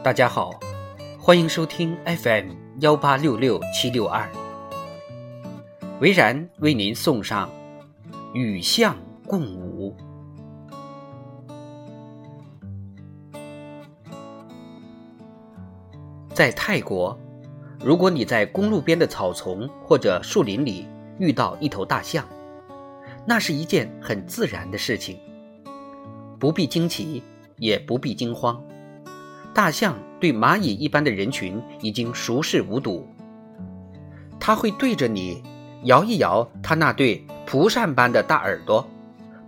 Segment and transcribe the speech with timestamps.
[0.00, 0.58] 大家好，
[1.18, 4.30] 欢迎收听 FM 幺八六六七六二，
[6.00, 7.50] 维然为您送上
[8.32, 9.96] 《与象共舞》。
[16.32, 17.18] 在泰国，
[17.84, 20.86] 如果你在公路边的草丛或者树林里
[21.18, 22.24] 遇到一头大象，
[23.26, 25.18] 那是一件很自然的事情，
[26.38, 27.20] 不必惊奇，
[27.56, 28.62] 也不必惊慌。
[29.54, 33.06] 大象对蚂蚁一般的人群已经熟视无睹，
[34.38, 35.42] 它会对着你
[35.84, 38.86] 摇一摇它那对蒲扇般的大耳朵，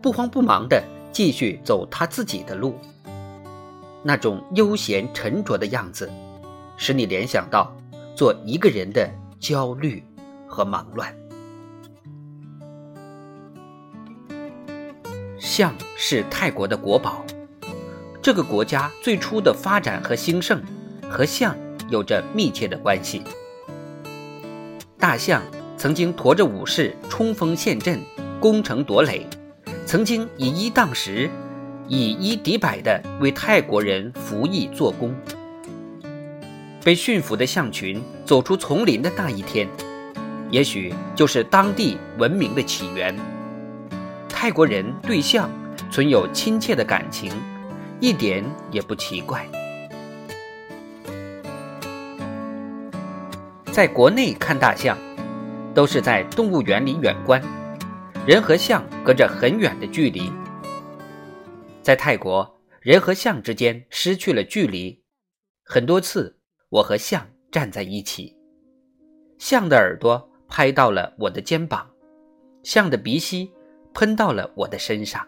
[0.00, 2.78] 不慌不忙地继续走它自己的路。
[4.02, 6.10] 那种悠闲沉着的样子，
[6.76, 7.74] 使你联想到
[8.14, 10.02] 做一个人的焦虑
[10.46, 11.14] 和忙乱。
[15.38, 17.24] 象是泰国的国宝。
[18.20, 20.60] 这个国家最初的发展和兴盛，
[21.08, 21.56] 和象
[21.88, 23.22] 有着密切的关系。
[24.98, 25.42] 大象
[25.76, 28.00] 曾经驮着武士冲锋陷阵、
[28.40, 29.24] 攻城夺垒，
[29.86, 31.30] 曾经以一当十、
[31.86, 35.14] 以一敌百的为泰国人服役做工。
[36.84, 39.68] 被驯服的象群走出丛林的那一天，
[40.50, 43.14] 也许就是当地文明的起源。
[44.28, 45.48] 泰国人对象
[45.90, 47.30] 存有亲切的感情。
[48.00, 49.48] 一点也不奇怪。
[53.72, 54.96] 在国内看大象，
[55.74, 57.42] 都是在动物园里远观，
[58.24, 60.32] 人和象隔着很远的距离。
[61.82, 65.02] 在泰国，人和象之间失去了距离，
[65.64, 66.38] 很多次
[66.68, 68.36] 我和象站在一起，
[69.38, 71.88] 象的耳朵拍到了我的肩膀，
[72.62, 73.50] 象的鼻息
[73.92, 75.26] 喷到了我的身上。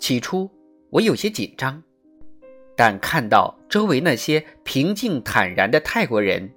[0.00, 0.50] 起初。
[0.92, 1.82] 我有些紧张，
[2.76, 6.52] 但看到周围那些平静坦然的泰国人，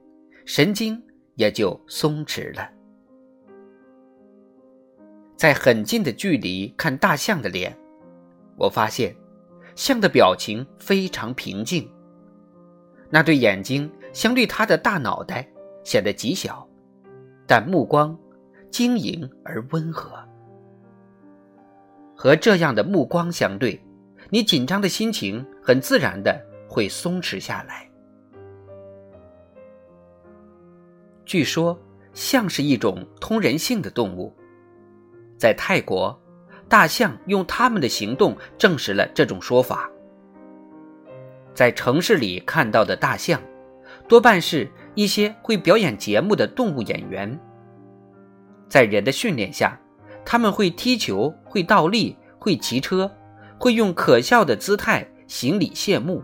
[0.45, 1.01] 神经
[1.35, 2.69] 也就松弛了。
[5.37, 7.73] 在很近的距离看大象的脸，
[8.57, 9.15] 我发现
[9.73, 11.89] 象的表情非常平静，
[13.09, 15.47] 那对眼睛相对它的大脑袋
[15.85, 16.67] 显得极小，
[17.47, 18.19] 但目光
[18.69, 20.11] 晶莹而温和。
[22.17, 23.81] 和这样的目光相对。
[24.29, 27.89] 你紧张的心情很自然的会松弛下来。
[31.25, 31.79] 据说，
[32.13, 34.35] 象是一种通人性的动物。
[35.37, 36.17] 在泰国，
[36.69, 39.89] 大象用它们的行动证实了这种说法。
[41.53, 43.41] 在城市里看到的大象，
[44.07, 47.39] 多半是一些会表演节目的动物演员。
[48.67, 49.79] 在人的训练下，
[50.25, 53.11] 他们会踢球，会倒立，会骑车。
[53.59, 56.23] 会用可笑的姿态行礼谢幕。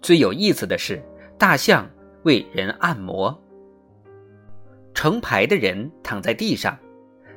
[0.00, 1.02] 最有意思的是，
[1.38, 1.88] 大象
[2.24, 3.40] 为人按摩。
[4.94, 6.78] 成排的人躺在地上，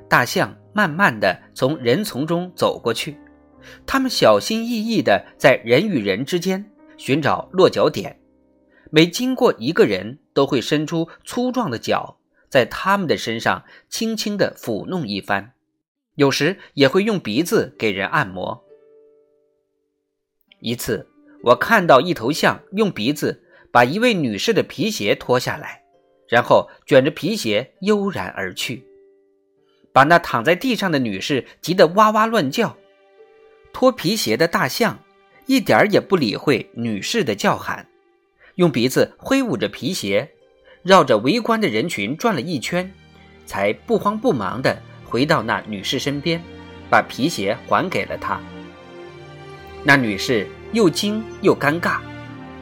[0.09, 3.17] 大象慢慢的从人丛中走过去，
[3.85, 8.19] 他们小心翼翼的在人与人之间寻找落脚点，
[8.91, 12.17] 每经过一个人，都会伸出粗壮的脚，
[12.49, 15.53] 在他们的身上轻轻的抚弄一番。
[16.15, 18.63] 有时也会用鼻子给人按摩。
[20.59, 21.07] 一次，
[21.43, 25.83] 我看到一头象用鼻子把一位女士的皮鞋脱下来，
[26.27, 28.83] 然后卷着皮鞋悠然而去，
[29.91, 32.75] 把那躺在地上的女士急得哇哇乱叫。
[33.73, 34.97] 脱皮鞋的大象
[35.45, 37.87] 一点儿也不理会女士的叫喊，
[38.55, 40.31] 用鼻子挥舞着皮鞋，
[40.81, 42.89] 绕着围观的人群转了一圈，
[43.45, 44.81] 才不慌不忙的。
[45.05, 46.41] 回到那女士身边，
[46.89, 48.39] 把皮鞋还给了她。
[49.83, 51.99] 那女士又惊又尴尬，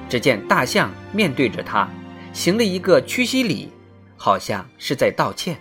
[0.10, 1.90] 只见大象面对着她，
[2.34, 3.72] 行了一个屈膝礼，
[4.18, 5.58] 好像是在道歉。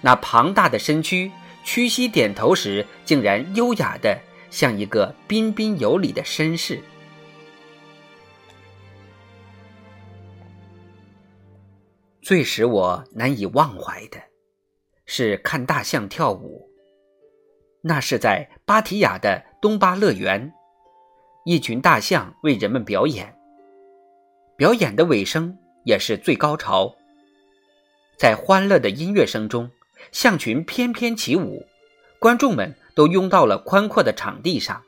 [0.00, 1.30] 那庞大的身躯
[1.64, 4.18] 屈膝点头时，竟然优雅的
[4.50, 6.80] 像一个彬彬有礼的绅士。
[12.22, 14.29] 最使我难以忘怀的。
[15.12, 16.70] 是看大象跳舞，
[17.82, 20.52] 那是在芭提雅的东巴乐园，
[21.44, 23.36] 一群大象为人们表演。
[24.56, 26.94] 表演的尾声也是最高潮，
[28.16, 29.68] 在欢乐的音乐声中，
[30.12, 31.66] 象群翩翩起舞，
[32.20, 34.80] 观众们都拥到了宽阔的场地上，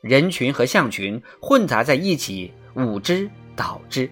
[0.00, 4.10] 人群和象群混杂在一起，舞之蹈之，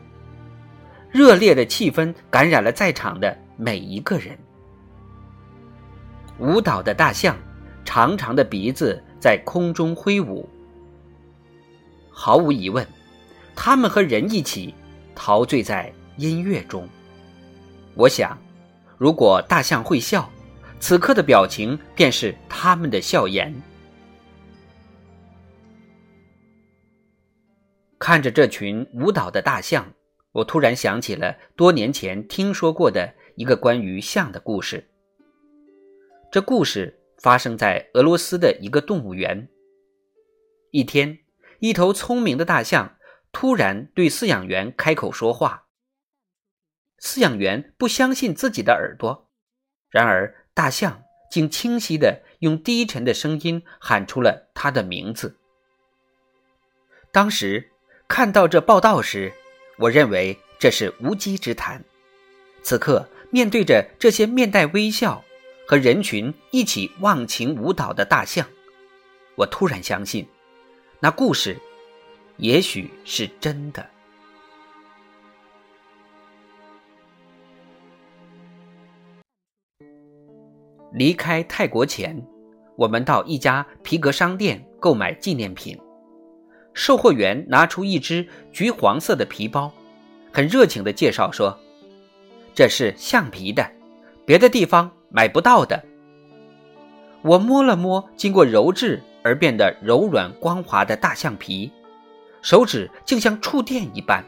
[1.11, 4.39] 热烈的气氛感染了在场的每一个人。
[6.39, 7.37] 舞蹈的大象，
[7.85, 10.49] 长长的鼻子在空中挥舞。
[12.11, 12.87] 毫无疑问，
[13.55, 14.75] 他们和人一起
[15.15, 16.89] 陶醉在音乐中。
[17.95, 18.39] 我想，
[18.97, 20.31] 如果大象会笑，
[20.79, 23.53] 此刻的表情便是他们的笑颜。
[27.99, 29.93] 看着这群舞蹈的大象，
[30.31, 34.88] 我突然想起了多年前听说过的一个关于象的故事。
[36.31, 39.49] 这故事发生在俄罗斯的一个动物园。
[40.71, 41.19] 一天，
[41.61, 42.97] 一头聪明的大象
[43.33, 45.67] 突然对饲养员开口说话。
[47.01, 49.31] 饲养员不相信自己的耳朵，
[49.89, 55.39] 然而大象竟清晰的用低沉的声音喊出了他的名字。
[57.13, 57.71] 当时。
[58.11, 59.31] 看到这报道时，
[59.77, 61.85] 我认为这是无稽之谈。
[62.63, 65.23] 此刻面对着这些面带微笑
[65.69, 68.49] 和人群一起忘情舞蹈的大象，
[69.35, 70.27] 我突然相信，
[70.99, 71.55] 那故事
[72.39, 73.87] 也许是真的。
[80.95, 82.27] 离开泰国前，
[82.75, 85.79] 我们到一家皮革商店购买纪念品。
[86.73, 89.71] 售货员拿出一只橘黄色的皮包，
[90.33, 91.61] 很热情地介绍说
[92.57, 93.71] ：“这是橡皮的，
[94.25, 95.85] 别的地方买不到的。”
[97.23, 101.73] 我摸了摸经过揉制而变得柔软光滑的大橡皮，
[102.43, 104.25] 手指竟像触电一般。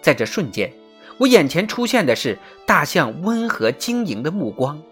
[0.00, 0.72] 在这瞬间，
[1.18, 4.82] 我眼前出现的是大象温和晶莹的目光，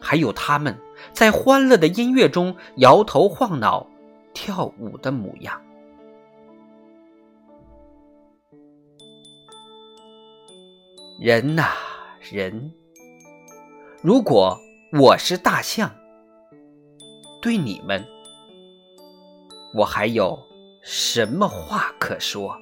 [0.00, 0.76] 还有它们
[1.12, 3.86] 在欢乐的音乐中摇头晃脑。
[4.38, 5.58] 跳舞的模样，
[11.18, 11.70] 人呐
[12.20, 12.70] 人，
[14.06, 14.56] 如果
[14.92, 15.90] 我是大象，
[17.42, 18.06] 对你们，
[19.74, 20.38] 我还有
[20.80, 22.56] 什么话可说？